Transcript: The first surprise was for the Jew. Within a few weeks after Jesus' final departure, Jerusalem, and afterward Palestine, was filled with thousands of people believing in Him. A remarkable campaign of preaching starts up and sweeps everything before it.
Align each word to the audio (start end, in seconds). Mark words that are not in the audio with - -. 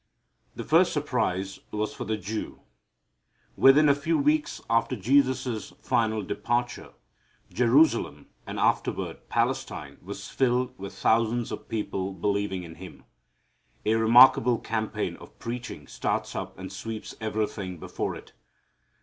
The 0.55 0.63
first 0.63 0.93
surprise 0.93 1.59
was 1.71 1.93
for 1.93 2.05
the 2.05 2.17
Jew. 2.17 2.61
Within 3.55 3.87
a 3.87 3.93
few 3.93 4.17
weeks 4.17 4.59
after 4.67 4.95
Jesus' 4.95 5.73
final 5.79 6.23
departure, 6.23 6.93
Jerusalem, 7.53 8.25
and 8.47 8.59
afterward 8.59 9.29
Palestine, 9.29 9.99
was 10.01 10.27
filled 10.27 10.75
with 10.79 10.95
thousands 10.95 11.51
of 11.51 11.69
people 11.69 12.13
believing 12.13 12.63
in 12.63 12.73
Him. 12.81 13.03
A 13.85 13.93
remarkable 13.93 14.57
campaign 14.57 15.17
of 15.17 15.37
preaching 15.37 15.85
starts 15.85 16.35
up 16.35 16.57
and 16.57 16.73
sweeps 16.73 17.13
everything 17.21 17.77
before 17.77 18.15
it. 18.15 18.33